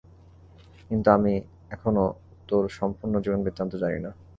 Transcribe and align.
কিন্তু 0.89 1.07
আমি 1.11 1.33
এখনও 1.71 2.05
তোর 2.49 2.63
সম্পূর্ণ 2.79 3.13
জীবন-বৃত্তান্ত 3.23 3.73
জানি 3.75 3.99
না। 3.99 4.11